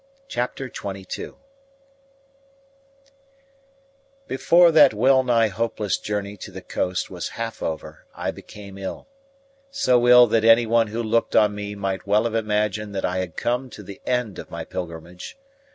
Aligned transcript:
CHAPTER 0.27 0.67
XXII 0.67 1.33
Before 4.27 4.71
that 4.71 4.95
well 4.95 5.21
nigh 5.21 5.49
hopeless 5.49 5.99
journey 5.99 6.37
to 6.37 6.49
the 6.49 6.63
coast 6.63 7.11
was 7.11 7.29
half 7.37 7.61
over 7.61 8.07
I 8.15 8.31
became 8.31 8.79
ill 8.79 9.07
so 9.69 10.07
ill 10.07 10.25
that 10.25 10.43
anyone 10.43 10.87
who 10.87 10.97
had 10.97 11.05
looked 11.05 11.35
on 11.35 11.53
me 11.53 11.75
might 11.75 12.07
well 12.07 12.23
have 12.23 12.33
imagined 12.33 12.95
that 12.95 13.05
I 13.05 13.19
had 13.19 13.37
come 13.37 13.69
to 13.69 13.83
the 13.83 14.01
end 14.07 14.39
of 14.39 14.49
my 14.49 14.65
pilgrimage. 14.65 15.37